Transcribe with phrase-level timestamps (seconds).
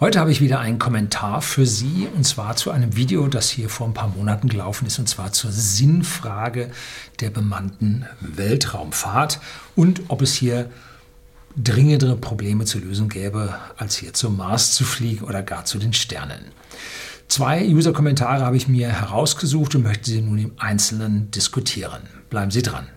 [0.00, 3.68] Heute habe ich wieder einen Kommentar für Sie und zwar zu einem Video, das hier
[3.68, 6.70] vor ein paar Monaten gelaufen ist und zwar zur Sinnfrage
[7.20, 9.40] der bemannten Weltraumfahrt
[9.76, 10.70] und ob es hier
[11.54, 15.92] dringendere Probleme zu lösen gäbe, als hier zum Mars zu fliegen oder gar zu den
[15.92, 16.46] Sternen.
[17.28, 22.00] Zwei User-Kommentare habe ich mir herausgesucht und möchte sie nun im Einzelnen diskutieren.
[22.30, 22.88] Bleiben Sie dran.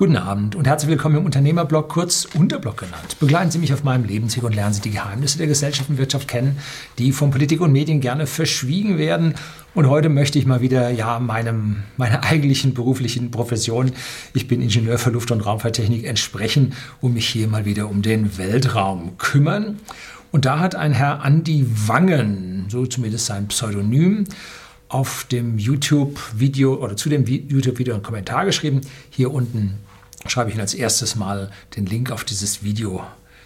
[0.00, 3.18] Guten Abend und herzlich willkommen im Unternehmerblog, kurz Unterblog genannt.
[3.20, 6.26] Begleiten Sie mich auf meinem Lebensweg und lernen Sie die Geheimnisse der Gesellschaft und Wirtschaft
[6.26, 6.56] kennen,
[6.96, 9.34] die von Politik und Medien gerne verschwiegen werden.
[9.74, 13.92] Und heute möchte ich mal wieder ja meinem meiner eigentlichen beruflichen Profession,
[14.32, 16.72] ich bin Ingenieur für Luft- und Raumfahrttechnik, entsprechen
[17.02, 19.80] und mich hier mal wieder um den Weltraum kümmern.
[20.32, 24.24] Und da hat ein Herr Andi Wangen, so zumindest sein Pseudonym,
[24.88, 28.80] auf dem YouTube-Video oder zu dem YouTube-Video einen Kommentar geschrieben.
[29.10, 29.78] Hier unten
[30.26, 33.04] schreibe ich Ihnen als erstes mal den Link auf dieses Video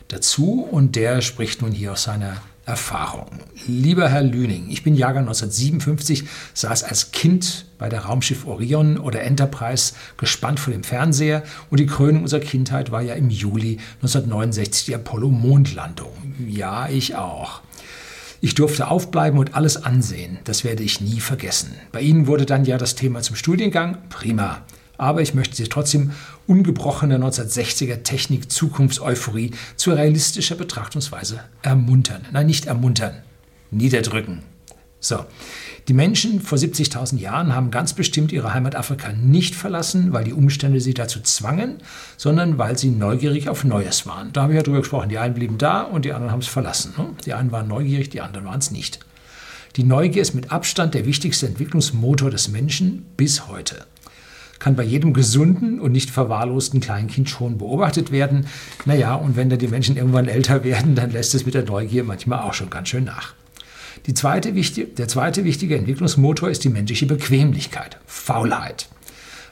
[0.09, 3.27] dazu und der spricht nun hier aus seiner Erfahrung.
[3.67, 9.23] Lieber Herr Lüning, ich bin Jahrgang 1957, saß als Kind bei der Raumschiff Orion oder
[9.23, 14.87] Enterprise gespannt vor dem Fernseher und die Krönung unserer Kindheit war ja im Juli 1969
[14.87, 16.35] die Apollo-Mondlandung.
[16.49, 17.61] Ja, ich auch.
[18.41, 20.39] Ich durfte aufbleiben und alles ansehen.
[20.45, 21.75] Das werde ich nie vergessen.
[21.93, 23.99] Bei Ihnen wurde dann ja das Thema zum Studiengang.
[24.09, 24.63] Prima.
[24.97, 26.13] Aber ich möchte Sie trotzdem
[26.47, 32.27] ungebrochene 1960er Technik Zukunftseuphorie zu realistischer Betrachtungsweise ermuntern.
[32.33, 33.15] Nein, nicht ermuntern,
[33.71, 34.43] niederdrücken.
[35.01, 35.27] So,
[35.89, 40.33] die Menschen vor 70.000 Jahren haben ganz bestimmt ihre Heimat Afrika nicht verlassen, weil die
[40.33, 41.77] Umstände sie dazu zwangen,
[42.17, 44.33] sondern weil sie neugierig auf Neues waren.
[44.33, 45.11] Da habe ich ja drüber gesprochen.
[45.11, 46.95] Die einen blieben da und die anderen haben es verlassen.
[46.97, 47.09] Ne?
[47.27, 49.01] Die einen waren neugierig, die anderen waren es nicht.
[49.77, 53.85] Die Neugier ist mit Abstand der wichtigste Entwicklungsmotor des Menschen bis heute
[54.65, 58.47] kann bei jedem gesunden und nicht verwahrlosten Kleinkind schon beobachtet werden.
[58.87, 62.03] Naja, und wenn dann die Menschen irgendwann älter werden, dann lässt es mit der Neugier
[62.03, 63.35] manchmal auch schon ganz schön nach.
[64.15, 68.89] Zweite, der zweite wichtige Entwicklungsmotor ist die menschliche Bequemlichkeit, Faulheit.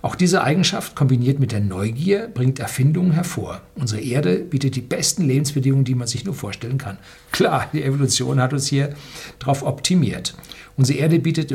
[0.03, 3.61] Auch diese Eigenschaft kombiniert mit der Neugier bringt Erfindungen hervor.
[3.77, 6.99] Unsere Erde bietet die besten Lebensbedingungen, die man sich nur vorstellen kann.
[7.31, 8.95] Klar, die Evolution hat uns hier
[9.39, 10.35] darauf optimiert.
[10.77, 11.55] Unsere Erde bietet,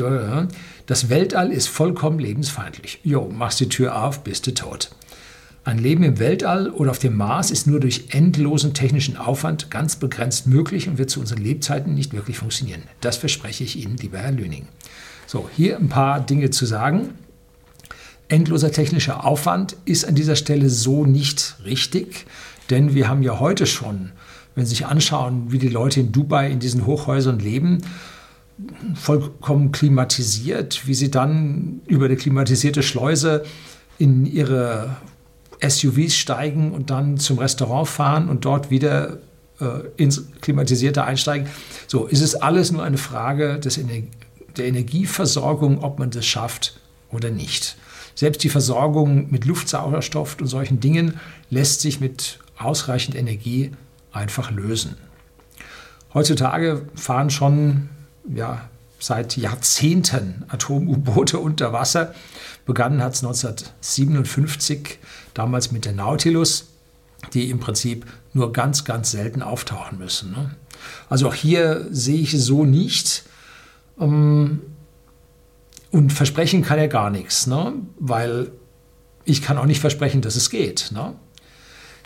[0.86, 3.00] das Weltall ist vollkommen lebensfeindlich.
[3.04, 4.92] Jo, machst die Tür auf, bist du tot.
[5.64, 9.96] Ein Leben im Weltall oder auf dem Mars ist nur durch endlosen technischen Aufwand ganz
[9.96, 12.84] begrenzt möglich und wird zu unseren Lebzeiten nicht wirklich funktionieren.
[13.02, 14.68] Das verspreche ich Ihnen, lieber Herr Lüning.
[15.26, 17.10] So, hier ein paar Dinge zu sagen.
[18.28, 22.26] Endloser technischer Aufwand ist an dieser Stelle so nicht richtig,
[22.70, 24.12] denn wir haben ja heute schon,
[24.54, 27.82] wenn Sie sich anschauen, wie die Leute in Dubai in diesen Hochhäusern leben,
[28.94, 33.44] vollkommen klimatisiert, wie sie dann über eine klimatisierte Schleuse
[33.98, 34.96] in ihre
[35.66, 39.18] SUVs steigen und dann zum Restaurant fahren und dort wieder
[39.60, 41.48] äh, ins klimatisierte einsteigen.
[41.86, 44.02] So, ist es alles nur eine Frage des Ener
[44.56, 46.80] der Energieversorgung, ob man das schafft
[47.12, 47.76] oder nicht.
[48.18, 51.20] Selbst die Versorgung mit Luftsauerstoff und solchen Dingen
[51.50, 53.70] lässt sich mit ausreichend Energie
[54.10, 54.96] einfach lösen.
[56.12, 57.90] Heutzutage fahren schon
[58.34, 58.68] ja,
[58.98, 62.12] seit Jahrzehnten Atom-U-Boote unter Wasser.
[62.66, 64.98] Begonnen hat es 1957,
[65.32, 66.70] damals mit der Nautilus,
[67.34, 70.32] die im Prinzip nur ganz, ganz selten auftauchen müssen.
[70.32, 70.56] Ne?
[71.08, 73.22] Also auch hier sehe ich so nicht.
[74.00, 74.62] Ähm,
[75.90, 77.74] und versprechen kann er gar nichts, ne?
[77.98, 78.50] weil
[79.24, 80.90] ich kann auch nicht versprechen, dass es geht.
[80.92, 81.14] Ne?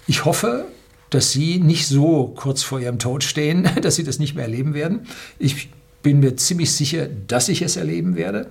[0.06, 0.66] Ich hoffe,
[1.10, 4.74] dass Sie nicht so kurz vor Ihrem Tod stehen, dass Sie das nicht mehr erleben
[4.74, 5.06] werden.
[5.38, 5.70] Ich
[6.02, 8.50] bin mir ziemlich sicher, dass ich es erleben werde.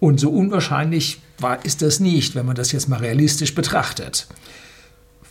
[0.00, 4.26] Und so unwahrscheinlich war, ist das nicht, wenn man das jetzt mal realistisch betrachtet.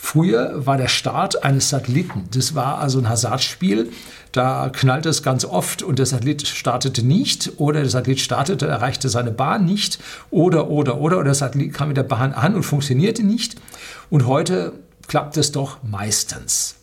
[0.04, 3.92] Früher war der Start eines Satelliten, das war also ein Hasardspiel.
[4.32, 9.10] Da knallte es ganz oft und der Satellit startete nicht oder der Satellit startete, erreichte
[9.10, 10.00] seine Bahn nicht
[10.32, 13.62] oder, oder, oder, oder der Satellit kam mit der Bahn an und funktionierte nicht.
[14.10, 14.74] Und heute
[15.08, 16.78] klappt es doch meistens.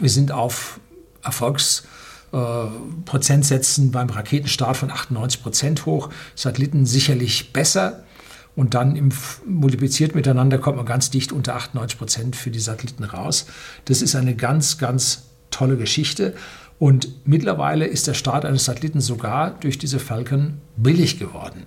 [0.00, 0.80] Wir sind auf
[1.22, 8.02] Erfolgsprozentsätzen äh, beim Raketenstart von 98 Prozent hoch, Satelliten sicherlich besser.
[8.56, 9.10] Und dann im,
[9.46, 13.46] multipliziert miteinander kommt man ganz dicht unter 98 Prozent für die Satelliten raus.
[13.84, 16.34] Das ist eine ganz, ganz tolle Geschichte.
[16.78, 21.66] Und mittlerweile ist der Start eines Satelliten sogar durch diese Falcon billig geworden.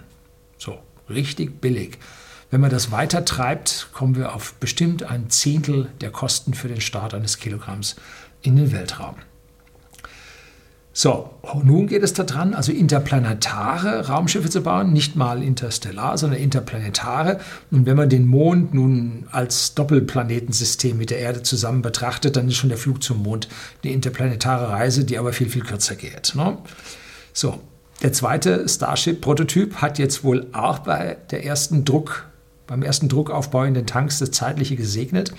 [0.58, 2.00] So, richtig billig.
[2.52, 6.82] Wenn man das weiter treibt, kommen wir auf bestimmt ein Zehntel der Kosten für den
[6.82, 7.96] Start eines Kilogramms
[8.42, 9.16] in den Weltraum.
[11.00, 11.30] So,
[11.64, 17.40] nun geht es daran, also interplanetare Raumschiffe zu bauen, nicht mal interstellar, sondern interplanetare.
[17.72, 22.58] Und wenn man den Mond nun als Doppelplanetensystem mit der Erde zusammen betrachtet, dann ist
[22.58, 23.48] schon der Flug zum Mond
[23.82, 26.36] eine interplanetare Reise, die aber viel, viel kürzer geht.
[26.36, 26.58] Ne?
[27.32, 27.62] So,
[28.04, 32.28] der zweite Starship-Prototyp hat jetzt wohl auch bei der ersten Druck,
[32.68, 35.32] beim ersten Druckaufbau in den Tanks das Zeitliche gesegnet.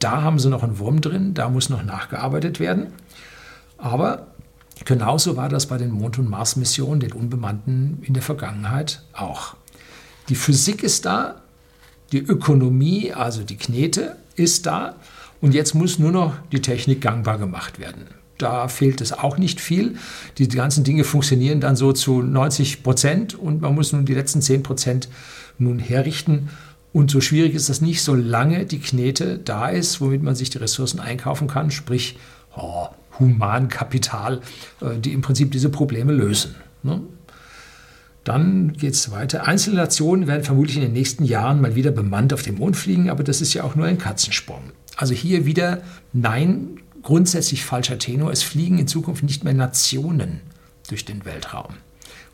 [0.00, 2.88] Da haben sie noch einen Wurm drin, da muss noch nachgearbeitet werden.
[3.78, 4.33] Aber
[4.84, 9.56] genauso war das bei den Mond- und Mars-Missionen, den unbemannten, in der Vergangenheit auch.
[10.28, 11.42] Die Physik ist da,
[12.12, 14.96] die Ökonomie, also die Knete, ist da.
[15.40, 18.06] Und jetzt muss nur noch die Technik gangbar gemacht werden
[18.38, 19.96] da fehlt es auch nicht viel.
[20.38, 24.42] Die ganzen Dinge funktionieren dann so zu 90 Prozent und man muss nun die letzten
[24.42, 25.08] 10 Prozent
[25.58, 26.50] nun herrichten.
[26.92, 30.58] Und so schwierig ist das nicht, solange die Knete da ist, womit man sich die
[30.58, 32.18] Ressourcen einkaufen kann, sprich
[32.56, 32.88] oh,
[33.18, 34.40] Humankapital,
[34.80, 36.54] äh, die im Prinzip diese Probleme lösen.
[36.82, 37.02] Ne?
[38.24, 39.46] Dann geht es weiter.
[39.46, 43.10] Einzelne Nationen werden vermutlich in den nächsten Jahren mal wieder bemannt auf den Mond fliegen,
[43.10, 44.72] aber das ist ja auch nur ein Katzensprung.
[44.96, 45.82] Also hier wieder
[46.12, 48.32] Nein grundsätzlich falscher Tenor.
[48.32, 50.40] Es fliegen in Zukunft nicht mehr Nationen
[50.88, 51.74] durch den Weltraum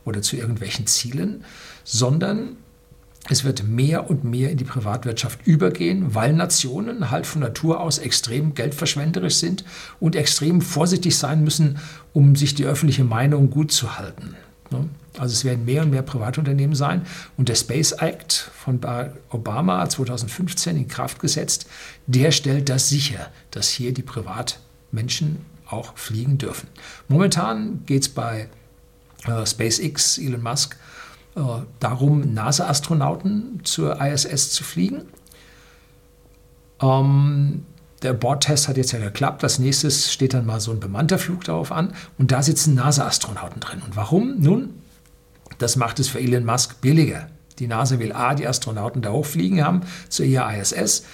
[0.04, 1.44] oder zu irgendwelchen Zielen,
[1.84, 2.56] sondern
[3.28, 7.98] es wird mehr und mehr in die Privatwirtschaft übergehen, weil Nationen halt von Natur aus
[7.98, 9.64] extrem geldverschwenderisch sind
[10.00, 11.78] und extrem vorsichtig sein müssen,
[12.12, 14.34] um sich die öffentliche Meinung gut zu halten.
[14.70, 14.88] Ne?
[15.18, 17.06] Also es werden mehr und mehr Privatunternehmen sein.
[17.36, 18.80] Und der Space Act von
[19.30, 21.66] Obama 2015 in Kraft gesetzt,
[22.06, 26.68] der stellt das sicher, dass hier die Privatmenschen auch fliegen dürfen.
[27.08, 28.48] Momentan geht es bei
[29.26, 30.76] äh, SpaceX, Elon Musk,
[31.34, 35.02] darum, NASA-Astronauten zur ISS zu fliegen.
[36.82, 37.64] Ähm,
[38.02, 39.44] der Bordtest hat jetzt ja geklappt.
[39.44, 41.92] Als nächstes steht dann mal so ein bemannter Flug darauf an.
[42.18, 43.82] Und da sitzen NASA-Astronauten drin.
[43.84, 44.40] Und warum?
[44.40, 44.70] Nun,
[45.58, 47.28] das macht es für Elon Musk billiger.
[47.58, 51.04] Die NASA will A, die Astronauten da hochfliegen haben zur ISS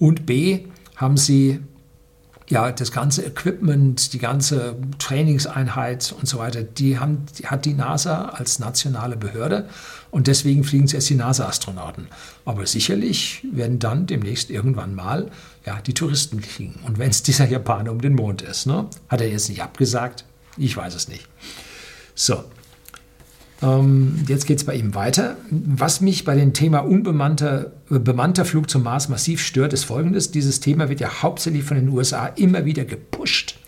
[0.00, 0.66] und B,
[0.96, 1.60] haben sie
[2.52, 7.72] ja, das ganze Equipment, die ganze Trainingseinheit und so weiter, die, haben, die hat die
[7.72, 9.70] NASA als nationale Behörde
[10.10, 12.08] und deswegen fliegen zuerst die NASA-Astronauten.
[12.44, 15.30] Aber sicherlich werden dann demnächst irgendwann mal
[15.64, 16.78] ja, die Touristen fliegen.
[16.86, 18.86] Und wenn es dieser Japaner um den Mond ist, ne?
[19.08, 20.26] hat er jetzt nicht abgesagt?
[20.58, 21.26] Ich weiß es nicht.
[22.14, 22.44] So,
[23.62, 25.36] ähm, jetzt geht es bei ihm weiter.
[25.50, 30.30] Was mich bei dem Thema unbemannter äh, bemannter Flug zum Mars massiv stört, ist folgendes.
[30.30, 33.58] Dieses Thema wird ja hauptsächlich von den USA immer wieder gepusht,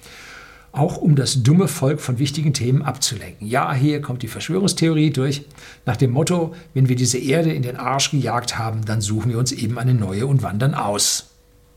[0.73, 3.47] auch um das dumme Volk von wichtigen Themen abzulenken.
[3.47, 5.47] Ja, hier kommt die Verschwörungstheorie durch,
[5.87, 9.39] nach dem Motto, wenn wir diese Erde in den Arsch gejagt haben, dann suchen wir
[9.39, 11.31] uns eben eine neue und wandern aus.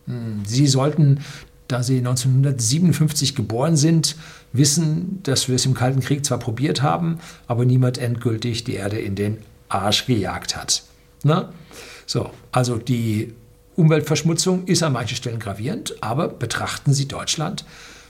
[0.08, 1.19] Hm, Sie sollten
[1.68, 4.16] da sie 1957 geboren sind,
[4.54, 9.00] wissen, dass wir es im Kalten Krieg zwar probiert haben, aber niemand endgültig die Erde
[9.00, 9.38] in den
[9.69, 10.84] Arsch gejagt hat.
[11.24, 11.52] Na?
[12.06, 13.34] So, also die
[13.75, 17.66] Umweltverschmutzung ist an manchen Stellen gravierend, aber betrachten Sie Deutschland,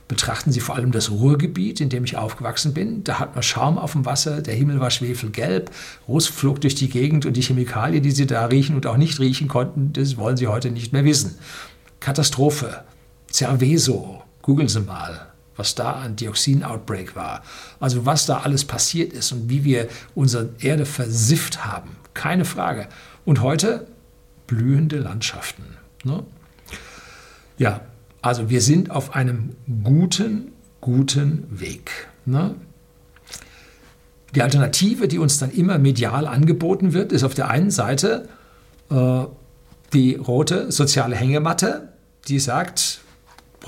[0.06, 3.04] betrachten Sie vor allem das Ruhrgebiet, in dem ich aufgewachsen bin.
[3.04, 5.70] Da hat man Schaum auf dem Wasser, der Himmel war schwefelgelb,
[6.08, 9.20] Ruß flog durch die Gegend und die Chemikalien, die Sie da riechen und auch nicht
[9.20, 11.36] riechen konnten, das wollen Sie heute nicht mehr wissen.
[12.00, 12.84] Katastrophe.
[13.32, 17.42] Cerveso, googeln Sie mal, was da an Dioxin-Outbreak war.
[17.80, 21.96] Also was da alles passiert ist und wie wir unsere Erde versifft haben.
[22.14, 22.88] Keine Frage.
[23.24, 23.86] Und heute
[24.46, 25.64] blühende Landschaften.
[26.04, 26.24] Ne?
[27.58, 27.82] Ja,
[28.22, 32.08] also wir sind auf einem guten, guten Weg.
[32.24, 32.54] Ne?
[34.34, 38.28] Die Alternative, die uns dann immer medial angeboten wird, ist auf der einen Seite
[38.90, 39.24] äh,
[39.92, 41.92] die rote soziale Hängematte,
[42.28, 43.00] die sagt,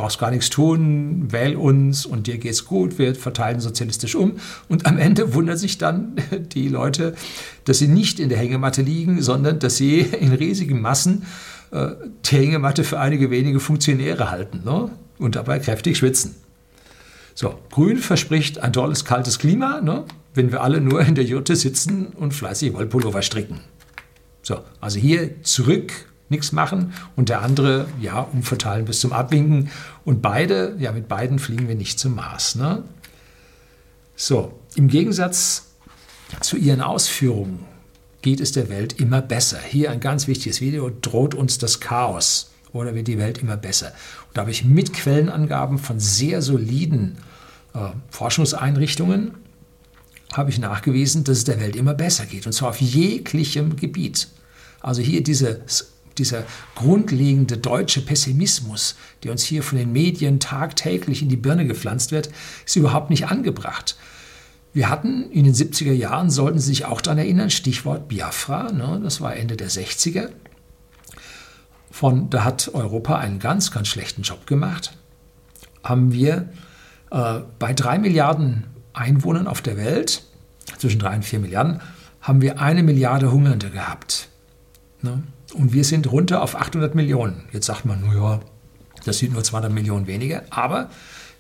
[0.01, 4.39] brauchst gar nichts tun, wähl uns und dir geht's gut, wir verteilen sozialistisch um.
[4.67, 6.17] Und am Ende wundern sich dann
[6.55, 7.15] die Leute,
[7.67, 11.27] dass sie nicht in der Hängematte liegen, sondern dass sie in riesigen Massen
[11.71, 11.89] äh,
[12.25, 14.91] die Hängematte für einige wenige Funktionäre halten ne?
[15.19, 16.35] und dabei kräftig schwitzen.
[17.35, 20.05] So, Grün verspricht ein tolles, kaltes Klima, ne?
[20.33, 23.61] wenn wir alle nur in der Jurte sitzen und fleißig Wollpullover stricken.
[24.41, 25.93] So, also hier zurück
[26.31, 29.71] nichts machen und der andere, ja, umverteilen bis zum Abwinken.
[30.05, 32.55] Und beide, ja, mit beiden fliegen wir nicht zum Mars.
[32.55, 32.85] Ne?
[34.17, 35.67] So, im Gegensatz
[36.41, 37.65] zu ihren Ausführungen
[38.23, 39.59] geht es der Welt immer besser.
[39.59, 43.93] Hier ein ganz wichtiges Video, droht uns das Chaos oder wird die Welt immer besser?
[44.29, 47.19] Und da habe ich mit Quellenangaben von sehr soliden
[47.75, 49.35] äh, Forschungseinrichtungen
[50.33, 54.29] habe ich nachgewiesen, dass es der Welt immer besser geht und zwar auf jeglichem Gebiet.
[54.81, 61.29] Also hier dieses dieser grundlegende deutsche Pessimismus, der uns hier von den Medien tagtäglich in
[61.29, 62.31] die Birne gepflanzt wird,
[62.65, 63.97] ist überhaupt nicht angebracht.
[64.73, 69.01] Wir hatten in den 70er Jahren, sollten Sie sich auch daran erinnern, Stichwort Biafra, ne,
[69.03, 70.29] das war Ende der 60er.
[71.91, 74.97] Von, da hat Europa einen ganz, ganz schlechten Job gemacht.
[75.83, 76.51] Haben wir
[77.11, 80.23] äh, bei drei Milliarden Einwohnern auf der Welt,
[80.79, 81.81] zwischen drei und vier Milliarden,
[82.21, 84.29] haben wir eine Milliarde Hungernde gehabt.
[85.03, 85.23] Ne?
[85.53, 87.45] Und wir sind runter auf 800 Millionen.
[87.53, 88.41] Jetzt sagt man, naja,
[89.05, 90.43] das sind nur 200 Millionen weniger.
[90.51, 90.91] Aber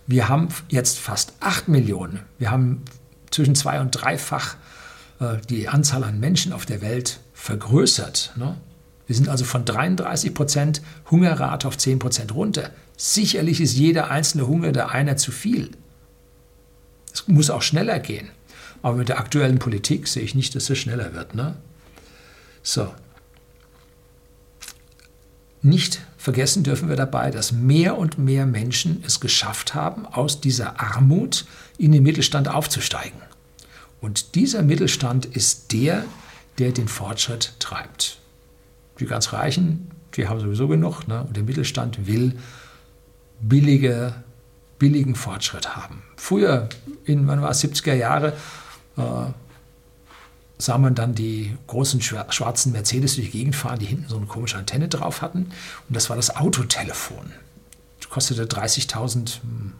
[0.06, 2.20] wir haben jetzt fast 8 Millionen.
[2.38, 2.82] Wir haben
[3.30, 4.56] zwischen zwei- und dreifach
[5.20, 8.32] äh, die Anzahl an Menschen auf der Welt vergrößert.
[8.36, 8.56] Ne?
[9.06, 12.70] Wir sind also von 33 Prozent Hungerrate auf 10 Prozent runter.
[12.96, 15.70] Sicherlich ist jeder einzelne Hunger der einer zu viel.
[17.12, 18.28] Es muss auch schneller gehen.
[18.82, 21.34] Aber mit der aktuellen Politik sehe ich nicht, dass es schneller wird.
[21.34, 21.56] Ne?
[22.62, 22.92] So.
[25.62, 30.80] Nicht vergessen dürfen wir dabei, dass mehr und mehr Menschen es geschafft haben, aus dieser
[30.80, 31.44] Armut
[31.76, 33.20] in den Mittelstand aufzusteigen.
[34.00, 36.04] Und dieser Mittelstand ist der,
[36.58, 38.18] der den Fortschritt treibt.
[38.98, 41.06] Die ganz Reichen, die haben sowieso genug.
[41.08, 41.24] Ne?
[41.24, 42.36] Und der Mittelstand will
[43.40, 44.14] billige,
[44.78, 46.02] billigen Fortschritt haben.
[46.16, 46.68] Früher,
[47.04, 48.34] in wann war es, 70er Jahre,
[48.96, 49.02] äh,
[50.60, 54.26] sah man dann die großen schwarzen Mercedes durch die Gegend fahren, die hinten so eine
[54.26, 55.50] komische Antenne drauf hatten.
[55.88, 57.32] Und das war das Autotelefon.
[57.98, 59.38] Das kostete 30.000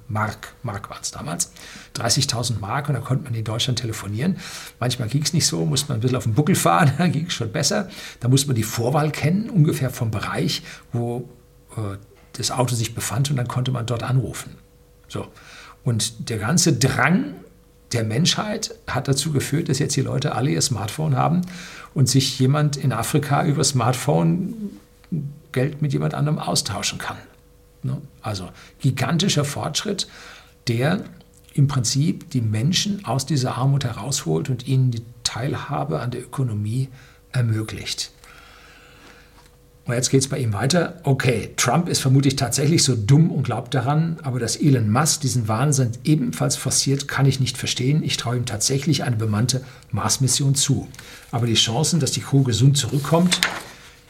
[0.09, 1.53] Mark, Mark waren es damals,
[1.97, 4.39] 30.000 Mark und da konnte man in Deutschland telefonieren.
[4.79, 7.27] Manchmal ging es nicht so, musste man ein bisschen auf den Buckel fahren, dann ging
[7.27, 7.89] es schon besser.
[8.21, 11.29] Da musste man die Vorwahl kennen, ungefähr vom Bereich, wo
[11.77, 11.97] äh,
[12.33, 14.57] das Auto sich befand und dann konnte man dort anrufen.
[15.09, 15.29] So.
[15.85, 17.35] Und der ganze Drang
[17.93, 21.43] der Menschheit hat dazu geführt, dass jetzt die Leute alle ihr Smartphone haben
[21.95, 24.79] und sich jemand in Afrika über Smartphone
[25.53, 27.17] Geld mit jemand anderem austauschen kann.
[27.83, 28.01] Ne?
[28.23, 30.07] Also gigantischer Fortschritt,
[30.69, 31.05] der
[31.55, 36.89] im Prinzip die Menschen aus dieser Armut herausholt und ihnen die Teilhabe an der Ökonomie
[37.33, 38.13] ermöglicht.
[39.91, 41.01] Und jetzt geht es bei ihm weiter.
[41.03, 45.49] Okay, Trump ist vermutlich tatsächlich so dumm und glaubt daran, aber dass Elon Musk diesen
[45.49, 48.05] Wahnsinn ebenfalls forciert, kann ich nicht verstehen.
[48.05, 50.87] Ich traue ihm tatsächlich eine bemannte Mars-Mission zu.
[51.33, 53.41] Aber die Chancen, dass die Crew gesund zurückkommt,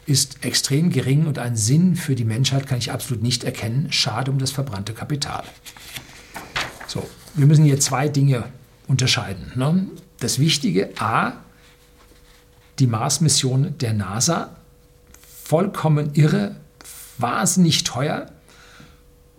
[0.05, 3.91] ist extrem gering und einen Sinn für die Menschheit kann ich absolut nicht erkennen.
[3.91, 5.43] Schade um das verbrannte Kapital.
[6.85, 8.43] So, wir müssen hier zwei Dinge
[8.87, 9.51] unterscheiden.
[9.55, 9.87] Ne?
[10.19, 11.33] Das Wichtige, a,
[12.77, 14.57] die Mars-Mission der NASA
[15.51, 16.55] vollkommen irre,
[17.17, 18.27] wahnsinnig teuer,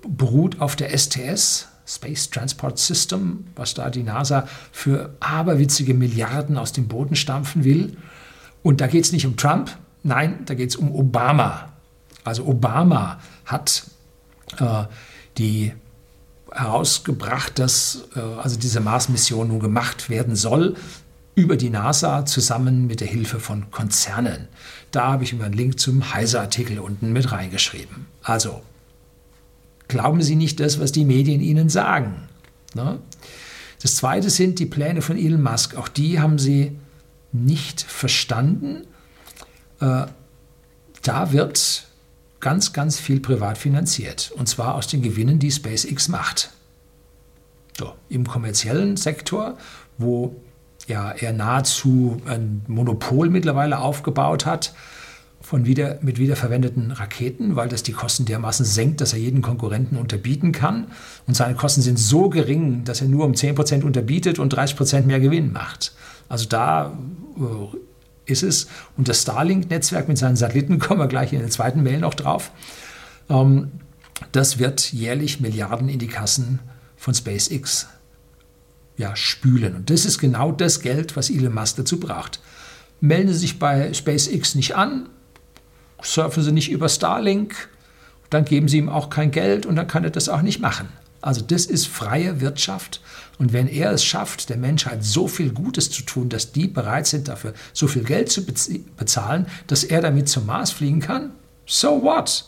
[0.07, 6.73] beruht auf der STS, Space Transport System, was da die NASA für aberwitzige Milliarden aus
[6.73, 7.97] dem Boden stampfen will.
[8.63, 11.73] Und da geht es nicht um Trump, nein, da geht es um Obama.
[12.25, 13.85] Also Obama hat
[14.59, 14.85] äh,
[15.39, 15.73] die
[16.53, 20.77] herausgebracht, dass äh, also diese Mars-Mission nun gemacht werden soll
[21.35, 24.49] über die NASA zusammen mit der Hilfe von Konzernen.
[24.91, 28.07] Da habe ich immer einen Link zum Heise-Artikel unten mit reingeschrieben.
[28.23, 28.63] Also,
[29.89, 32.29] glauben Sie nicht das, was die Medien Ihnen sagen.
[32.75, 32.99] Ne?
[33.81, 35.77] Das zweite sind die Pläne von Elon Musk.
[35.77, 36.77] Auch die haben Sie
[37.33, 38.87] nicht verstanden.
[39.81, 40.07] Äh,
[41.03, 41.89] da wird
[42.41, 44.33] ganz, ganz viel privat finanziert.
[44.37, 46.51] Und zwar aus den Gewinnen, die SpaceX macht.
[47.79, 49.57] So, Im kommerziellen Sektor,
[49.97, 50.37] wo
[50.89, 54.75] ja, er nahezu ein Monopol mittlerweile aufgebaut hat
[55.41, 59.97] von wieder, mit wiederverwendeten Raketen, weil das die Kosten dermaßen senkt, dass er jeden Konkurrenten
[59.99, 60.87] unterbieten kann.
[61.27, 65.21] Und seine Kosten sind so gering, dass er nur um 10% unterbietet und 30% mehr
[65.21, 65.93] Gewinn macht.
[66.29, 66.97] Also da
[67.37, 68.69] äh, ist es.
[68.97, 72.53] Und das Starlink-Netzwerk mit seinen Satelliten, kommen wir gleich in der zweiten Mail noch drauf,
[73.29, 73.73] ähm,
[74.31, 76.61] das wird jährlich Milliarden in die Kassen
[76.97, 77.89] von SpaceX
[78.97, 79.75] ja, spülen.
[79.77, 82.41] Und das ist genau das Geld, was Elon Musk dazu braucht.
[83.01, 85.09] Melden Sie sich bei SpaceX nicht an,
[86.03, 87.69] surfen Sie nicht über Starlink,
[88.31, 90.89] dann geben Sie ihm auch kein Geld und dann kann er das auch nicht machen.
[91.21, 93.01] Also das ist freie Wirtschaft.
[93.39, 97.07] Und wenn er es schafft, der Menschheit so viel Gutes zu tun, dass die bereit
[97.07, 101.31] sind, dafür so viel Geld zu bezahlen, dass er damit zum Mars fliegen kann,
[101.65, 102.45] so what?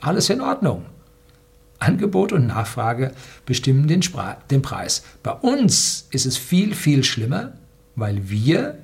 [0.00, 0.86] Alles in Ordnung.
[1.80, 3.12] Angebot und Nachfrage
[3.46, 5.02] bestimmen den, Spra den Preis.
[5.22, 7.54] Bei uns ist es viel, viel schlimmer,
[7.96, 8.78] weil wir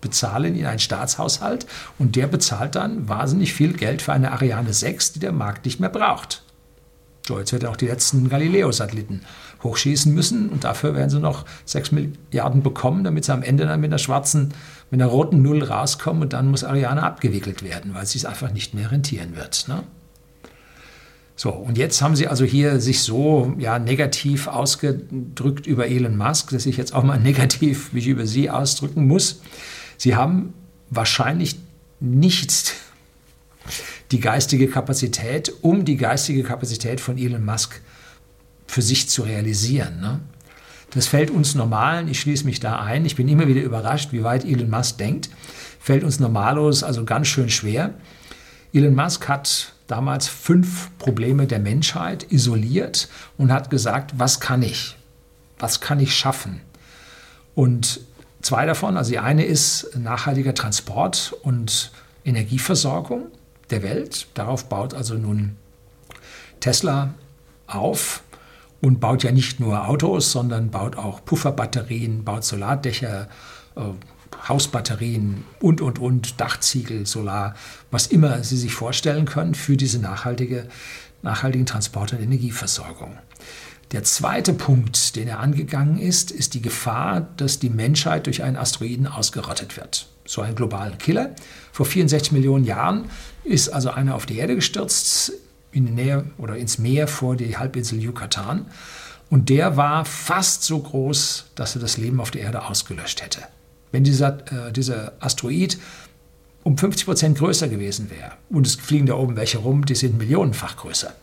[0.00, 1.66] bezahlen in einen Staatshaushalt
[1.98, 5.80] und der bezahlt dann wahnsinnig viel Geld für eine Ariane 6, die der Markt nicht
[5.80, 6.42] mehr braucht.
[7.26, 9.20] So, jetzt wird auch die letzten Galileo-Satelliten
[9.62, 13.80] hochschießen müssen und dafür werden sie noch 6 Milliarden bekommen, damit sie am Ende dann
[13.80, 14.54] mit einer schwarzen,
[14.90, 18.52] mit einer roten Null rauskommen und dann muss Ariane abgewickelt werden, weil es sich einfach
[18.52, 19.68] nicht mehr rentieren wird.
[19.68, 19.84] Ne?
[21.40, 26.50] So, und jetzt haben sie also hier sich so ja, negativ ausgedrückt über Elon Musk,
[26.50, 29.40] dass ich jetzt auch mal negativ mich über sie ausdrücken muss.
[29.96, 30.52] Sie haben
[30.90, 31.58] wahrscheinlich
[31.98, 32.74] nicht
[34.10, 37.80] die geistige Kapazität, um die geistige Kapazität von Elon Musk
[38.66, 39.98] für sich zu realisieren.
[39.98, 40.20] Ne?
[40.90, 44.22] Das fällt uns Normalen, ich schließe mich da ein, ich bin immer wieder überrascht, wie
[44.22, 45.30] weit Elon Musk denkt,
[45.78, 47.94] fällt uns Normalos also ganz schön schwer.
[48.74, 54.96] Elon Musk hat damals fünf Probleme der Menschheit isoliert und hat gesagt, was kann ich?
[55.58, 56.60] Was kann ich schaffen?
[57.54, 58.00] Und
[58.40, 61.90] zwei davon, also die eine ist nachhaltiger Transport und
[62.24, 63.26] Energieversorgung
[63.70, 64.28] der Welt.
[64.34, 65.56] Darauf baut also nun
[66.60, 67.14] Tesla
[67.66, 68.22] auf
[68.80, 73.28] und baut ja nicht nur Autos, sondern baut auch Pufferbatterien, baut Solardächer,
[73.76, 73.80] äh,
[74.48, 77.54] Hausbatterien und, und, und, Dachziegel, Solar,
[77.90, 80.68] was immer Sie sich vorstellen können für diese nachhaltige,
[81.22, 83.18] nachhaltigen Transport- und Energieversorgung.
[83.92, 88.56] Der zweite Punkt, den er angegangen ist, ist die Gefahr, dass die Menschheit durch einen
[88.56, 90.06] Asteroiden ausgerottet wird.
[90.24, 91.34] So einen globalen Killer.
[91.72, 93.10] Vor 64 Millionen Jahren
[93.42, 95.32] ist also einer auf die Erde gestürzt,
[95.72, 98.66] in die Nähe oder ins Meer vor die Halbinsel Yucatan.
[99.28, 103.40] Und der war fast so groß, dass er das Leben auf der Erde ausgelöscht hätte.
[103.92, 105.78] Wenn dieser, äh, dieser Asteroid
[106.62, 110.18] um 50 Prozent größer gewesen wäre, und es fliegen da oben welche rum, die sind
[110.18, 111.14] millionenfach größer.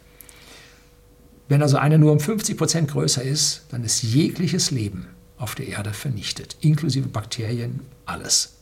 [1.48, 5.08] Wenn also einer nur um 50 Prozent größer ist, dann ist jegliches Leben
[5.38, 8.56] auf der Erde vernichtet, inklusive Bakterien, alles.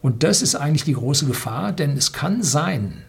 [0.00, 3.04] Und das ist eigentlich die große Gefahr, denn es kann sein,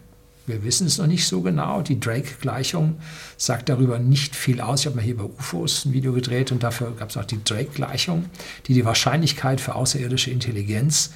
[0.46, 1.80] wir wissen es noch nicht so genau.
[1.80, 3.00] Die Drake-Gleichung
[3.36, 4.80] sagt darüber nicht viel aus.
[4.80, 7.42] Ich habe mal hier bei UFOs ein Video gedreht und dafür gab es auch die
[7.42, 8.26] Drake-Gleichung,
[8.66, 11.10] die die Wahrscheinlichkeit für außerirdische Intelligenz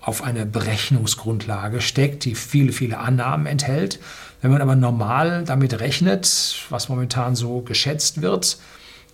[0.00, 3.98] auf eine Berechnungsgrundlage steckt, die viele, viele Annahmen enthält.
[4.40, 8.58] Wenn man aber normal damit rechnet, was momentan so geschätzt wird,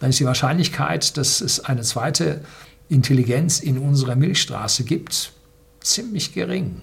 [0.00, 2.42] dann ist die Wahrscheinlichkeit, dass es eine zweite
[2.88, 5.32] Intelligenz in unserer Milchstraße gibt,
[5.80, 6.82] ziemlich gering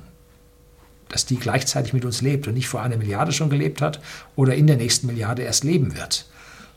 [1.09, 3.99] dass die gleichzeitig mit uns lebt und nicht vor einer Milliarde schon gelebt hat
[4.35, 6.25] oder in der nächsten Milliarde erst leben wird.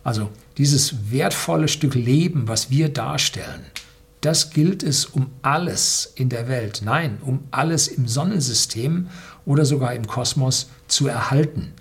[0.02, 3.64] Also dieses wertvolle Stück Leben, was wir darstellen,
[4.20, 9.08] das gilt es um alles in der Welt, nein, um alles im Sonnensystem
[9.46, 11.72] oder sogar im Kosmos zu erhalten.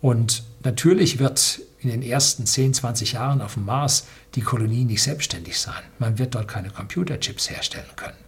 [0.00, 5.02] Und natürlich wird in den ersten 10, 20 Jahren auf dem Mars die Kolonie nicht
[5.02, 5.82] selbstständig sein.
[5.98, 8.23] Man wird dort keine Computerchips herstellen können.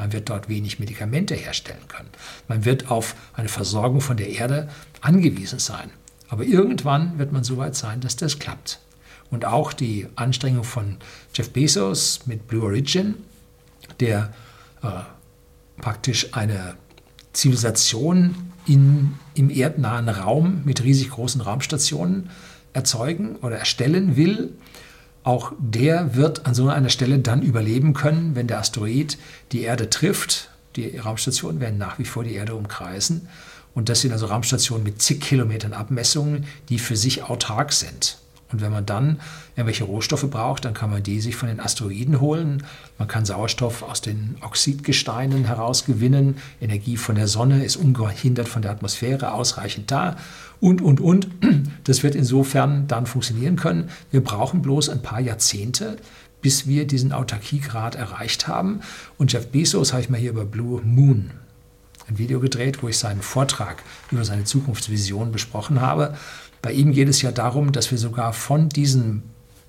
[0.00, 2.08] Man wird dort wenig Medikamente herstellen können.
[2.48, 4.70] Man wird auf eine Versorgung von der Erde
[5.02, 5.90] angewiesen sein.
[6.30, 8.80] Aber irgendwann wird man so weit sein, dass das klappt.
[9.30, 10.96] Und auch die Anstrengung von
[11.34, 13.16] Jeff Bezos mit Blue Origin,
[14.00, 14.32] der
[14.82, 14.88] äh,
[15.82, 16.76] praktisch eine
[17.34, 22.30] Zivilisation in, im erdnahen Raum mit riesig großen Raumstationen
[22.72, 24.54] erzeugen oder erstellen will,
[25.22, 29.18] auch der wird an so einer Stelle dann überleben können, wenn der Asteroid
[29.52, 30.50] die Erde trifft.
[30.76, 33.28] Die Raumstationen werden nach wie vor die Erde umkreisen.
[33.74, 38.19] Und das sind also Raumstationen mit zig Kilometern Abmessungen, die für sich autark sind.
[38.52, 39.20] Und wenn man dann
[39.56, 42.64] irgendwelche Rohstoffe braucht, dann kann man die sich von den Asteroiden holen.
[42.98, 46.36] Man kann Sauerstoff aus den Oxidgesteinen herausgewinnen.
[46.60, 50.16] Energie von der Sonne ist ungehindert von der Atmosphäre ausreichend da.
[50.60, 51.28] Und, und, und.
[51.84, 53.88] Das wird insofern dann funktionieren können.
[54.10, 55.96] Wir brauchen bloß ein paar Jahrzehnte,
[56.42, 58.80] bis wir diesen Autarkiegrad erreicht haben.
[59.18, 61.30] Und Jeff Bezos habe ich mal hier über Blue Moon
[62.10, 66.16] ein Video gedreht, wo ich seinen Vortrag über seine Zukunftsvision besprochen habe.
[66.62, 69.22] Bei ihm geht es ja darum, dass wir sogar von diesen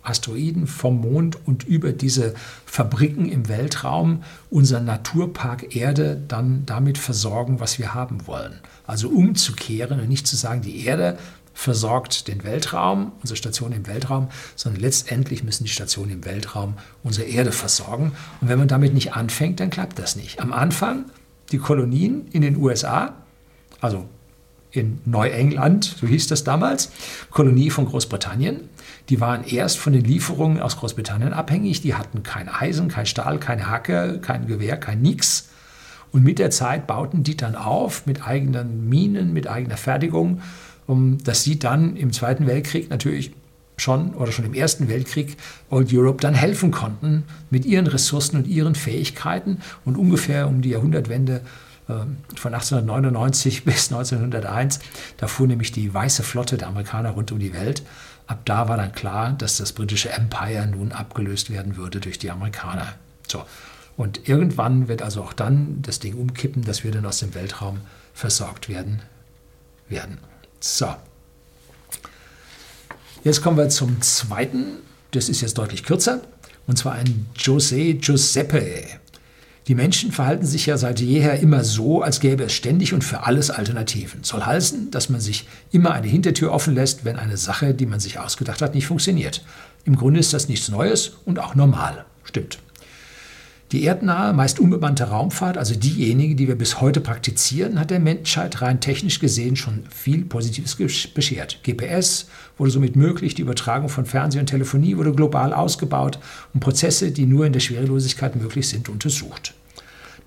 [0.04, 2.34] Asteroiden, vom Mond und über diese
[2.66, 8.60] Fabriken im Weltraum unseren Naturpark Erde dann damit versorgen, was wir haben wollen.
[8.88, 11.18] Also umzukehren und nicht zu sagen, die Erde
[11.54, 17.28] versorgt den Weltraum, unsere Station im Weltraum, sondern letztendlich müssen die Stationen im Weltraum unsere
[17.28, 18.14] Erde versorgen.
[18.40, 20.40] Und wenn man damit nicht anfängt, dann klappt das nicht.
[20.40, 21.06] Am Anfang
[21.52, 23.14] die Kolonien in den USA,
[23.80, 24.08] also
[24.72, 26.92] in Neuengland, so hieß das damals,
[27.30, 28.62] Kolonie von Großbritannien.
[29.10, 31.82] Die waren erst von den Lieferungen aus Großbritannien abhängig.
[31.82, 35.50] Die hatten kein Eisen, kein Stahl, keine Hacke, kein Gewehr, kein Nix.
[36.14, 40.42] Und mit der Zeit bauten die dann auf mit eigenen Minen, mit eigener Fertigung,
[40.88, 43.32] dass sie dann im Zweiten Weltkrieg natürlich
[43.82, 45.38] schon oder schon im Ersten Weltkrieg
[45.70, 49.62] Old Europe dann helfen konnten mit ihren Ressourcen und ihren Fähigkeiten.
[49.86, 51.42] Und ungefähr um die Jahrhundertwende
[52.36, 54.80] von 1899 bis 1901.
[55.18, 57.84] Da fuhr nämlich die weiße Flotte der Amerikaner rund um die Welt.
[58.28, 62.32] Ab da war dann klar, dass das britische Empire nun abgelöst werden würde durch die
[62.32, 62.94] Amerikaner.
[63.28, 63.44] So.
[63.98, 67.82] Und irgendwann wird also auch dann das Ding umkippen, dass wir dann aus dem Weltraum
[68.14, 69.02] versorgt werden
[69.90, 70.18] werden.
[70.60, 70.96] So.
[73.24, 74.78] Jetzt kommen wir zum zweiten.
[75.12, 76.22] Das ist jetzt deutlich kürzer.
[76.66, 78.84] Und zwar ein José Giuseppe.
[79.68, 83.24] Die Menschen verhalten sich ja seit jeher immer so, als gäbe es ständig und für
[83.24, 84.24] alles Alternativen.
[84.24, 88.00] Soll heißen, dass man sich immer eine Hintertür offen lässt, wenn eine Sache, die man
[88.00, 89.44] sich ausgedacht hat, nicht funktioniert.
[89.86, 92.06] Im Grunde ist das nichts Neues und auch normal.
[92.24, 92.58] Stimmt.
[93.72, 98.62] Die erdnahe, meist unbemannte Raumfahrt, also diejenige, die wir bis heute praktizieren, hat der Menschheit
[98.62, 100.76] rein technisch gesehen schon viel Positives
[101.14, 101.60] beschert.
[101.64, 106.20] GPS wurde somit möglich, die Übertragung von Fernseh und Telefonie wurde global ausgebaut
[106.54, 109.54] und Prozesse, die nur in der Schwerelosigkeit möglich sind, untersucht.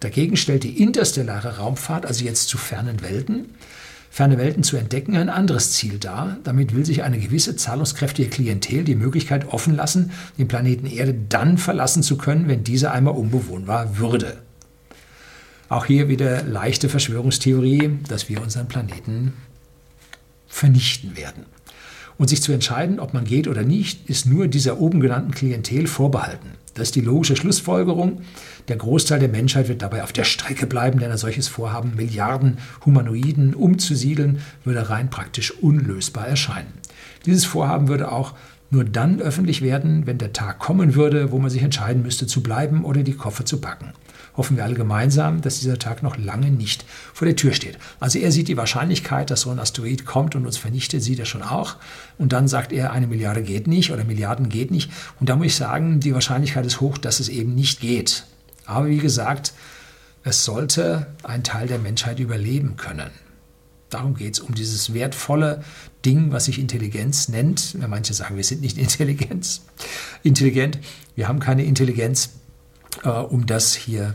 [0.00, 3.50] Dagegen stellt die interstellare Raumfahrt, also jetzt zu fernen Welten,
[4.14, 6.36] ferne Welten zu entdecken, ein anderes Ziel dar.
[6.44, 11.58] Damit will sich eine gewisse zahlungskräftige Klientel die Möglichkeit offen lassen, den Planeten Erde dann
[11.58, 14.36] verlassen zu können, wenn dieser einmal unbewohnbar würde.
[15.68, 19.32] Auch hier wieder leichte Verschwörungstheorie, dass wir unseren Planeten
[20.46, 21.44] vernichten werden.
[22.16, 25.86] Und sich zu entscheiden, ob man geht oder nicht, ist nur dieser oben genannten Klientel
[25.86, 26.50] vorbehalten.
[26.74, 28.22] Das ist die logische Schlussfolgerung.
[28.68, 32.58] Der Großteil der Menschheit wird dabei auf der Strecke bleiben, denn ein solches Vorhaben, Milliarden
[32.84, 36.72] Humanoiden umzusiedeln, würde rein praktisch unlösbar erscheinen.
[37.26, 38.34] Dieses Vorhaben würde auch
[38.70, 42.42] nur dann öffentlich werden, wenn der Tag kommen würde, wo man sich entscheiden müsste, zu
[42.42, 43.92] bleiben oder die Koffer zu packen
[44.36, 47.78] hoffen wir alle gemeinsam, dass dieser Tag noch lange nicht vor der Tür steht.
[48.00, 51.24] Also er sieht die Wahrscheinlichkeit, dass so ein Asteroid kommt und uns vernichtet, sieht er
[51.24, 51.76] schon auch.
[52.18, 54.90] Und dann sagt er, eine Milliarde geht nicht oder Milliarden geht nicht.
[55.20, 58.24] Und da muss ich sagen, die Wahrscheinlichkeit ist hoch, dass es eben nicht geht.
[58.66, 59.52] Aber wie gesagt,
[60.24, 63.10] es sollte ein Teil der Menschheit überleben können.
[63.90, 65.62] Darum geht es, um dieses wertvolle
[66.04, 67.76] Ding, was sich Intelligenz nennt.
[67.88, 69.62] Manche sagen, wir sind nicht Intelligenz.
[70.22, 70.78] Intelligent.
[71.14, 72.30] Wir haben keine Intelligenz
[73.02, 74.14] äh, um das hier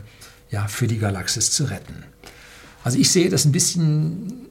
[0.50, 2.04] ja, für die Galaxis zu retten.
[2.82, 4.46] Also ich sehe das ein bisschen,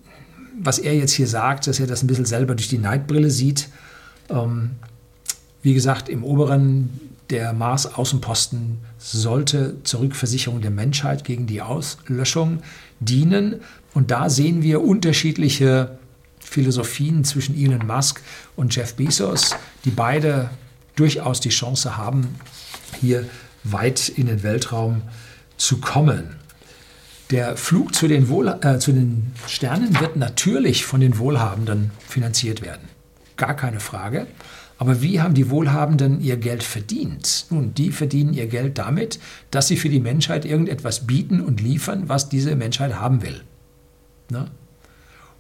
[0.60, 3.70] was er jetzt hier sagt, dass er das ein bisschen selber durch die Neidbrille sieht.
[4.30, 4.72] Ähm,
[5.62, 6.90] wie gesagt, im oberen
[7.30, 12.62] der Mars-Außenposten sollte zur Rückversicherung der Menschheit gegen die Auslöschung
[13.00, 13.62] dienen.
[13.94, 16.00] Und da sehen wir unterschiedliche
[16.40, 18.22] Philosophien zwischen Elon Musk
[18.56, 20.50] und Jeff Bezos, die beide
[20.96, 22.36] durchaus die Chance haben,
[23.00, 23.26] hier
[23.64, 25.02] weit in den Weltraum
[25.58, 26.36] zu kommen.
[27.32, 32.62] Der Flug zu den, Wohl äh, zu den Sternen wird natürlich von den Wohlhabenden finanziert
[32.62, 32.88] werden.
[33.38, 34.26] Gar keine Frage.
[34.80, 37.48] Aber wie haben die Wohlhabenden ihr Geld verdient?
[37.50, 39.20] Nun, die verdienen ihr Geld damit,
[39.52, 43.42] dass sie für die Menschheit irgendetwas bieten und liefern, was diese Menschheit haben will.
[44.30, 44.48] Ne?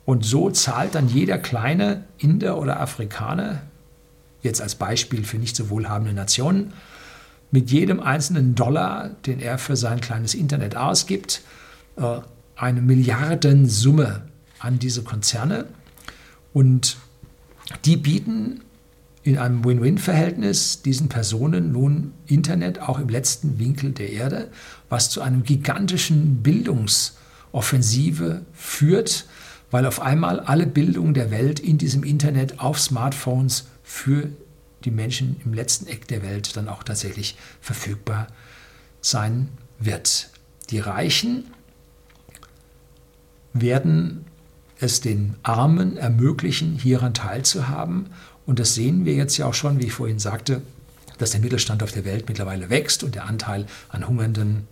[0.05, 3.61] Und so zahlt dann jeder kleine Inder oder Afrikaner,
[4.41, 6.73] jetzt als Beispiel für nicht so wohlhabende Nationen,
[7.51, 11.41] mit jedem einzelnen Dollar, den er für sein kleines Internet ausgibt,
[11.95, 12.19] äh,
[12.55, 14.23] eine Milliardensumme
[14.59, 15.65] an diese Konzerne.
[16.53, 16.97] Und
[17.85, 18.61] die bieten
[19.23, 24.49] in einem Win-Win-Verhältnis diesen Personen nun Internet auch im letzten Winkel der Erde,
[24.89, 29.25] was zu einem gigantischen Bildungsoffensive führt,
[29.71, 34.29] weil auf einmal alle Bildung der Welt in diesem Internet auf Smartphones für
[34.85, 38.27] die Menschen im letzten Eck der Welt dann auch tatsächlich verfügbar
[39.01, 40.29] sein wird.
[40.69, 41.45] Die Reichen
[43.53, 44.25] werden
[44.79, 48.07] es den Armen ermöglichen, hieran teilzuhaben.
[48.45, 50.61] Und das sehen wir jetzt ja auch schon, wie ich vorhin sagte,
[51.17, 54.67] dass der Mittelstand auf der Welt mittlerweile wächst und der Anteil an Hungernden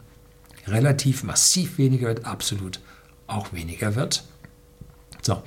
[0.66, 2.80] relativ massiv weniger wird, absolut
[3.28, 4.24] auch weniger wird.
[5.22, 5.44] So,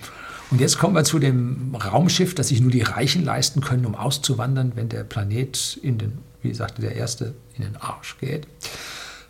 [0.51, 3.95] und jetzt kommen wir zu dem Raumschiff, das sich nur die Reichen leisten können, um
[3.95, 8.49] auszuwandern, wenn der Planet in den, wie sagte der erste, in den Arsch geht.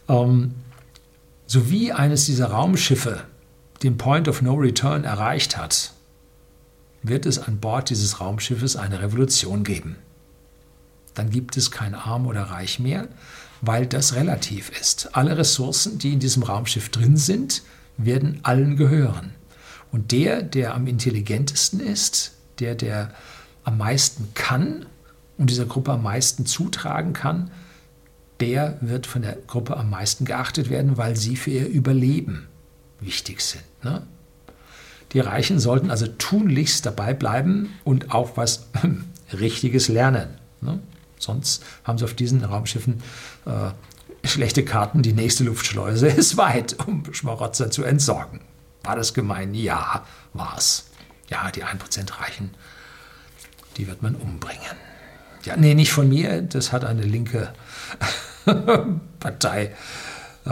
[0.08, 0.54] Ähm,
[1.46, 3.24] sowie eines dieser Raumschiffe
[3.82, 5.92] den Point of No Return erreicht hat,
[7.02, 9.96] wird es an Bord dieses Raumschiffes eine Revolution geben.
[11.14, 13.08] Dann gibt es kein Arm oder Reich mehr,
[13.60, 15.14] weil das relativ ist.
[15.14, 17.62] Alle Ressourcen, die in diesem Raumschiff drin sind,
[17.96, 19.32] werden allen gehören.
[19.92, 23.12] Und der, der am intelligentesten ist, der, der
[23.64, 24.86] am meisten kann
[25.38, 27.50] und dieser Gruppe am meisten zutragen kann,
[28.40, 32.46] der wird von der Gruppe am meisten geachtet werden, weil sie für ihr Überleben
[33.00, 33.64] wichtig sind.
[33.82, 34.02] Ne?
[35.12, 38.68] Die Reichen sollten also tunlichst dabei bleiben und auch was
[39.32, 40.28] Richtiges lernen.
[40.60, 40.80] Ne?
[41.18, 43.02] Sonst haben sie auf diesen Raumschiffen
[43.44, 48.40] äh, schlechte Karten, die nächste Luftschleuse ist weit, um Schmarotzer zu entsorgen.
[48.82, 49.54] War das gemein?
[49.54, 50.86] Ja, war es.
[51.28, 52.54] Ja, die 1% reichen.
[53.76, 54.76] Die wird man umbringen.
[55.44, 56.42] Ja, nee, nicht von mir.
[56.42, 57.52] Das hat eine linke
[59.20, 59.74] Partei.
[60.44, 60.50] Äh,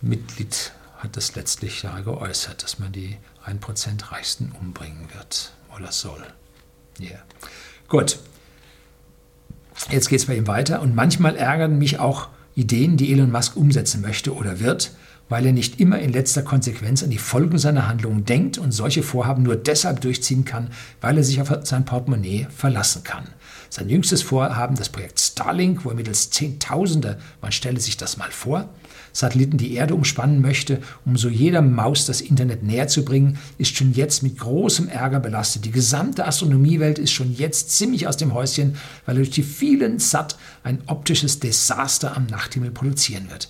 [0.00, 6.24] Mitglied hat das letztlich ja geäußert, dass man die 1% Reichsten umbringen wird oder soll.
[7.00, 7.22] Yeah.
[7.88, 8.18] Gut.
[9.90, 13.56] Jetzt geht es bei ihm weiter und manchmal ärgern mich auch Ideen, die Elon Musk
[13.56, 14.92] umsetzen möchte oder wird,
[15.28, 19.02] weil er nicht immer in letzter Konsequenz an die Folgen seiner Handlungen denkt und solche
[19.02, 20.68] Vorhaben nur deshalb durchziehen kann,
[21.00, 23.24] weil er sich auf sein Portemonnaie verlassen kann.
[23.70, 28.30] Sein jüngstes Vorhaben, das Projekt Starlink, wo er mittels Zehntausende, man stelle sich das mal
[28.30, 28.68] vor,
[29.12, 33.76] Satelliten die Erde umspannen möchte, um so jeder Maus das Internet näher zu bringen, ist
[33.76, 35.64] schon jetzt mit großem Ärger belastet.
[35.64, 40.00] Die gesamte Astronomiewelt ist schon jetzt ziemlich aus dem Häuschen, weil er durch die vielen
[40.00, 43.48] Sat ein optisches Desaster am Nachthimmel produzieren wird.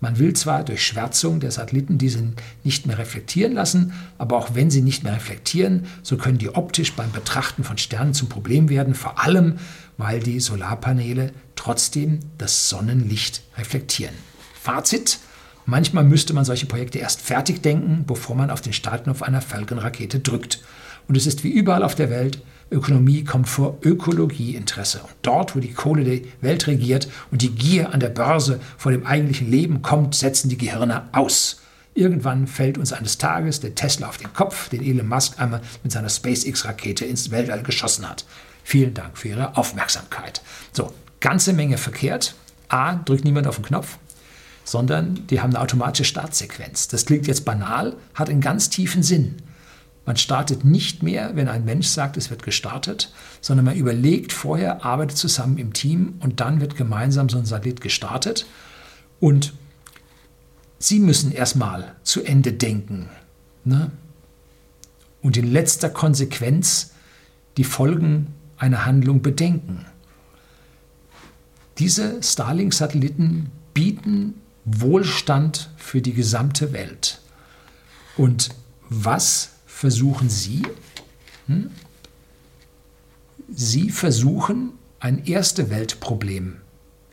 [0.00, 2.22] Man will zwar durch Schwärzung der Satelliten diese
[2.64, 6.92] nicht mehr reflektieren lassen, aber auch wenn sie nicht mehr reflektieren, so können die optisch
[6.92, 9.58] beim Betrachten von Sternen zum Problem werden, vor allem
[9.96, 14.14] weil die Solarpaneele trotzdem das Sonnenlicht reflektieren.
[14.60, 15.18] Fazit,
[15.64, 20.20] manchmal müsste man solche Projekte erst fertig denken, bevor man auf den Startknopf einer Falcon-Rakete
[20.20, 20.60] drückt.
[21.08, 25.00] Und es ist wie überall auf der Welt, Ökonomie kommt vor Ökologieinteresse.
[25.00, 28.92] Und dort, wo die Kohle die Welt regiert und die Gier an der Börse vor
[28.92, 31.60] dem eigentlichen Leben kommt, setzen die Gehirne aus.
[31.94, 35.92] Irgendwann fällt uns eines Tages der Tesla auf den Kopf, den Elon Musk einmal mit
[35.92, 38.26] seiner SpaceX-Rakete ins Weltall geschossen hat.
[38.64, 40.42] Vielen Dank für Ihre Aufmerksamkeit.
[40.72, 42.34] So, ganze Menge verkehrt.
[42.68, 43.98] A, drückt niemand auf den Knopf
[44.66, 46.88] sondern die haben eine automatische Startsequenz.
[46.88, 49.36] Das klingt jetzt banal, hat einen ganz tiefen Sinn.
[50.06, 54.84] Man startet nicht mehr, wenn ein Mensch sagt, es wird gestartet, sondern man überlegt vorher,
[54.84, 58.46] arbeitet zusammen im Team und dann wird gemeinsam so ein Satellit gestartet.
[59.18, 59.52] Und
[60.78, 63.08] Sie müssen erstmal zu Ende denken.
[63.64, 63.90] Ne?
[65.22, 66.92] Und in letzter Konsequenz
[67.56, 69.86] die Folgen einer Handlung bedenken.
[71.78, 77.20] Diese Starlink-Satelliten bieten Wohlstand für die gesamte Welt.
[78.16, 78.50] Und
[78.88, 80.62] was versuchen Sie?
[81.48, 81.70] Hm?
[83.54, 86.56] Sie versuchen, ein erste Weltproblem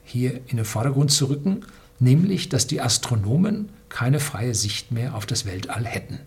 [0.05, 1.65] hier in den Vordergrund zu rücken,
[1.99, 6.19] nämlich, dass die Astronomen keine freie Sicht mehr auf das Weltall hätten.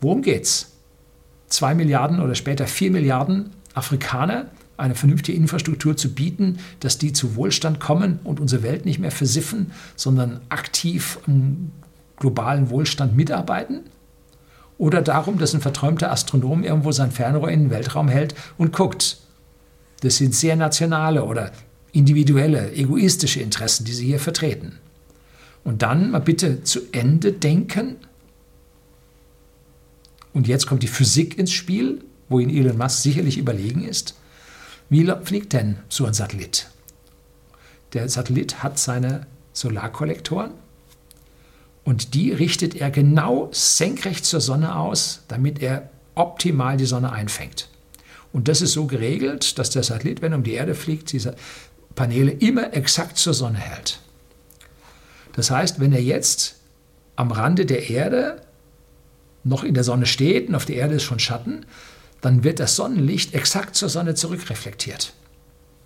[0.00, 0.72] Worum geht's?
[1.46, 7.36] Zwei Milliarden oder später vier Milliarden Afrikaner eine vernünftige Infrastruktur zu bieten, dass die zu
[7.36, 11.70] Wohlstand kommen und unsere Welt nicht mehr versiffen, sondern aktiv am
[12.16, 13.82] globalen Wohlstand mitarbeiten?
[14.82, 19.18] Oder darum, dass ein verträumter Astronom irgendwo sein Fernrohr in den Weltraum hält und guckt?
[20.00, 21.52] Das sind sehr nationale oder
[21.92, 24.80] individuelle, egoistische Interessen, die Sie hier vertreten.
[25.62, 27.94] Und dann mal bitte zu Ende denken.
[30.32, 34.16] Und jetzt kommt die Physik ins Spiel, wo Ihnen Elon Musk sicherlich überlegen ist.
[34.90, 36.68] Wie fliegt denn so ein Satellit?
[37.92, 40.50] Der Satellit hat seine Solarkollektoren
[41.84, 47.68] und die richtet er genau senkrecht zur Sonne aus, damit er optimal die Sonne einfängt.
[48.32, 51.34] Und das ist so geregelt, dass der Satellit, wenn er um die Erde fliegt, diese
[51.94, 54.00] Paneele immer exakt zur Sonne hält.
[55.34, 56.56] Das heißt, wenn er jetzt
[57.16, 58.42] am Rande der Erde
[59.44, 61.66] noch in der Sonne steht und auf der Erde ist schon Schatten,
[62.20, 65.12] dann wird das Sonnenlicht exakt zur Sonne zurückreflektiert.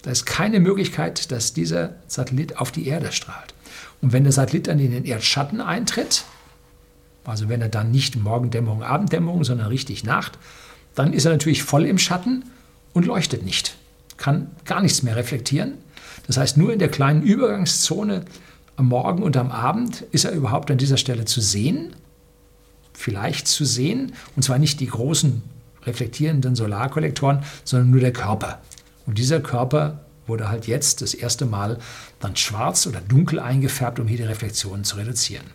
[0.03, 3.55] Da ist keine Möglichkeit, dass dieser Satellit auf die Erde strahlt.
[4.01, 6.25] Und wenn der Satellit dann in den Erdschatten eintritt,
[7.25, 10.39] also wenn er dann nicht Morgendämmerung, Abenddämmerung, sondern richtig Nacht,
[10.95, 12.45] dann ist er natürlich voll im Schatten
[12.93, 13.77] und leuchtet nicht,
[14.17, 15.75] kann gar nichts mehr reflektieren.
[16.27, 18.25] Das heißt, nur in der kleinen Übergangszone
[18.77, 21.95] am Morgen und am Abend ist er überhaupt an dieser Stelle zu sehen,
[22.93, 25.43] vielleicht zu sehen, und zwar nicht die großen
[25.85, 28.61] reflektierenden Solarkollektoren, sondern nur der Körper.
[29.07, 31.79] Und dieser Körper wurde halt jetzt das erste Mal
[32.21, 35.47] dann schwarz oder dunkel eingefärbt, um hier die Reflexionen zu reduzieren.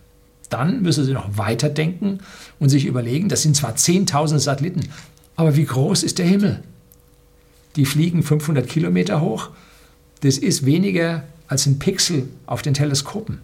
[0.50, 2.20] Dann müssen Sie noch weiterdenken
[2.60, 4.90] und sich überlegen, das sind zwar 10.000 Satelliten,
[5.36, 6.62] aber wie groß ist der Himmel?
[7.78, 9.50] Die fliegen 500 Kilometer hoch.
[10.22, 13.40] Das ist weniger als ein Pixel auf den Teleskopen.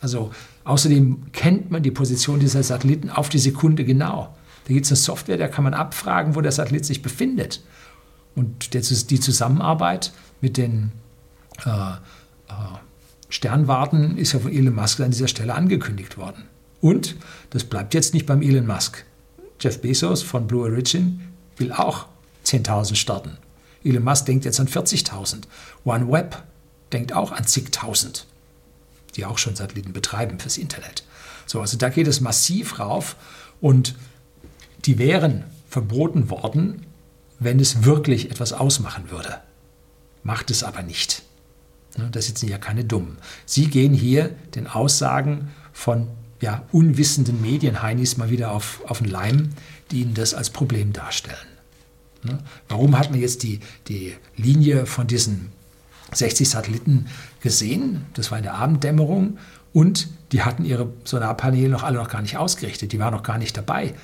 [0.00, 0.32] Also
[0.64, 4.34] außerdem kennt man die Position dieser Satelliten auf die Sekunde genau.
[4.66, 7.60] Da gibt es eine Software, da kann man abfragen, wo der Satellit sich befindet.
[8.34, 10.92] Und die Zusammenarbeit mit den
[11.64, 11.96] äh, äh,
[13.28, 16.44] Sternwarten ist ja von Elon Musk an dieser Stelle angekündigt worden.
[16.80, 17.16] Und
[17.50, 19.04] das bleibt jetzt nicht beim Elon Musk.
[19.60, 21.20] Jeff Bezos von Blue Origin
[21.56, 22.06] will auch
[22.46, 23.36] 10.000 starten.
[23.84, 25.42] Elon Musk denkt jetzt an 40.000.
[25.84, 26.42] OneWeb
[26.92, 28.26] denkt auch an zigtausend,
[29.16, 31.04] die auch schon Satelliten betreiben fürs Internet.
[31.46, 33.16] So, also da geht es massiv rauf
[33.60, 33.94] und
[34.86, 36.86] die wären verboten worden,
[37.40, 39.40] wenn es wirklich etwas ausmachen würde.
[40.22, 41.22] Macht es aber nicht.
[41.96, 43.16] Ne, das sind ja keine Dummen.
[43.46, 46.08] Sie gehen hier den Aussagen von
[46.40, 49.50] ja, unwissenden Medienheinis mal wieder auf, auf den Leim,
[49.90, 51.36] die ihnen das als Problem darstellen.
[52.22, 52.38] Ne?
[52.68, 55.52] Warum hat man jetzt die, die Linie von diesen
[56.12, 57.06] 60 Satelliten
[57.40, 58.04] gesehen?
[58.14, 59.38] Das war in der Abenddämmerung
[59.72, 62.92] und die hatten ihre Sonarpaneele noch alle noch gar nicht ausgerichtet.
[62.92, 63.94] Die waren noch gar nicht dabei,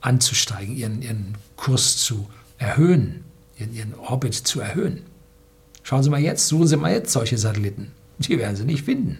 [0.00, 2.28] anzusteigen, ihren, ihren Kurs zu
[2.60, 3.24] erhöhen,
[3.58, 5.02] ihren, ihren Orbit zu erhöhen.
[5.82, 7.90] Schauen Sie mal jetzt, suchen Sie mal jetzt solche Satelliten.
[8.18, 9.18] Die werden Sie nicht finden.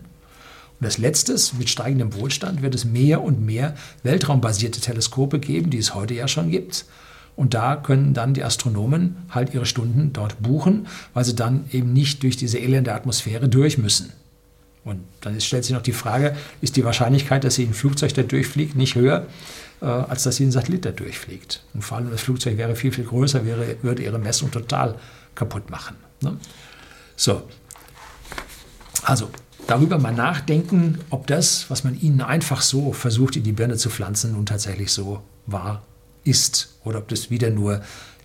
[0.79, 5.79] Und als letztes, mit steigendem Wohlstand wird es mehr und mehr weltraumbasierte Teleskope geben, die
[5.79, 6.85] es heute ja schon gibt.
[7.35, 11.92] Und da können dann die Astronomen halt ihre Stunden dort buchen, weil sie dann eben
[11.92, 14.12] nicht durch diese elende Atmosphäre durch müssen.
[14.85, 18.23] Und dann stellt sich noch die Frage, ist die Wahrscheinlichkeit, dass sie ein Flugzeug da
[18.23, 19.27] durchfliegt, nicht höher,
[19.83, 21.62] äh, als dass sie ein Satellit da durchfliegt.
[21.75, 24.97] Und vor allem das Flugzeug wäre viel, viel größer, wäre, würde ihre Messung total
[25.35, 25.97] kaputt machen.
[26.23, 26.38] Ne?
[27.16, 27.43] So,
[29.03, 29.31] also
[29.66, 33.90] darüber mal nachdenken, ob das, was man ihnen einfach so versucht, in die Birne zu
[33.90, 35.83] pflanzen, nun tatsächlich so wahr
[36.25, 37.83] ist oder ob das wieder nur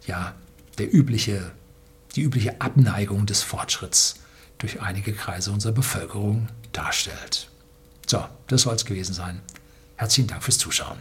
[0.08, 0.34] ja,
[0.78, 1.52] der übliche,
[2.15, 4.20] die übliche Abneigung des Fortschritts
[4.65, 7.49] durch einige Kreise unserer Bevölkerung darstellt.
[8.08, 9.43] So, das soll es gewesen sein.
[9.95, 10.97] Herzlichen Dank fürs Zuschauen.